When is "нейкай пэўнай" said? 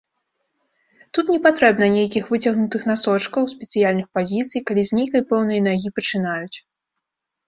5.01-5.59